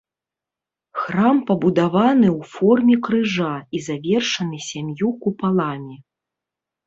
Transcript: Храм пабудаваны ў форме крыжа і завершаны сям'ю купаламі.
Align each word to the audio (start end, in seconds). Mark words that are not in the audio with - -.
Храм 0.99 1.37
пабудаваны 1.49 2.29
ў 2.29 2.41
форме 2.53 2.95
крыжа 3.07 3.51
і 3.79 3.81
завершаны 3.87 4.57
сям'ю 4.69 5.09
купаламі. 5.27 5.97